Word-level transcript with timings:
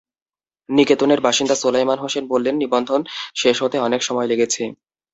নিকেতনের 0.69 1.19
বাসিন্দা 1.21 1.55
সোলায়মান 1.55 1.99
হোসেন 1.99 2.23
বললেন, 2.27 2.55
নিবন্ধন 2.57 3.01
শেষ 3.35 3.55
হতে 3.63 3.77
অনেক 3.79 4.01
সময় 4.03 4.27
লেগেছে। 4.27 4.63